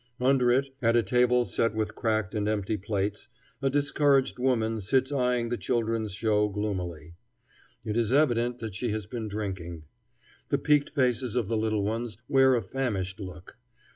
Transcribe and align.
Under 0.19 0.49
it, 0.49 0.75
at 0.81 0.95
a 0.95 1.03
table 1.03 1.45
set 1.45 1.75
with 1.75 1.93
cracked 1.93 2.33
and 2.33 2.47
empty 2.49 2.75
plates, 2.75 3.27
a 3.61 3.69
discouraged 3.69 4.39
woman 4.39 4.81
sits 4.81 5.11
eying 5.11 5.49
the 5.49 5.57
children's 5.57 6.11
show 6.11 6.49
gloomily. 6.49 7.13
It 7.85 7.95
is 7.95 8.11
evident 8.11 8.57
that 8.61 8.73
she 8.73 8.89
has 8.89 9.05
been 9.05 9.27
drinking. 9.27 9.83
The 10.49 10.57
peaked 10.57 10.89
faces 10.95 11.35
of 11.35 11.49
the 11.49 11.55
little 11.55 11.83
ones 11.83 12.17
wear 12.27 12.55
a 12.55 12.63
famished 12.63 13.19
look. 13.19 13.59